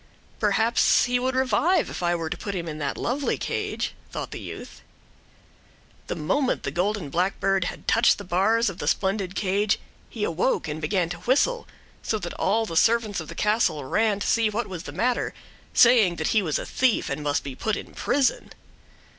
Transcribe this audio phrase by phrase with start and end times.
[0.39, 4.31] "Perhaps he would revive if I were to put him in that lovely cage," thought
[4.31, 4.81] the youth.
[6.07, 9.77] The moment the golden blackbird had touched the bars of the splendid cage
[10.09, 11.67] he awoke and began to whistle,
[12.01, 15.35] so that all the servants of the castle ran to see what was the matter,
[15.71, 18.51] saying that he was a thief and must be put in prison.